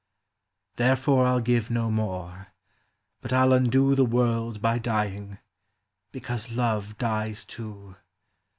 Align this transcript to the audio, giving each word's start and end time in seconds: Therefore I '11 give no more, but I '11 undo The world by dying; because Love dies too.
Therefore 0.77 1.25
I 1.27 1.33
'11 1.33 1.43
give 1.43 1.69
no 1.69 1.91
more, 1.91 2.47
but 3.21 3.31
I 3.31 3.43
'11 3.43 3.65
undo 3.65 3.93
The 3.93 4.03
world 4.03 4.59
by 4.59 4.79
dying; 4.79 5.37
because 6.11 6.55
Love 6.55 6.97
dies 6.97 7.45
too. 7.45 7.97